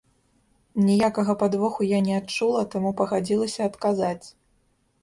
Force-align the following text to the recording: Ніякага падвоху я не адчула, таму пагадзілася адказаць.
Ніякага 0.87 1.35
падвоху 1.43 1.87
я 1.91 1.99
не 2.09 2.17
адчула, 2.23 2.61
таму 2.73 2.95
пагадзілася 3.05 3.61
адказаць. 3.73 4.27